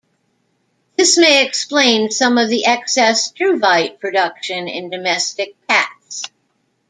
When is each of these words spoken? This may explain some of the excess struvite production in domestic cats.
This 0.97 1.15
may 1.15 1.45
explain 1.45 2.09
some 2.09 2.39
of 2.39 2.49
the 2.49 2.65
excess 2.65 3.31
struvite 3.31 3.99
production 3.99 4.67
in 4.67 4.89
domestic 4.89 5.53
cats. 5.67 6.23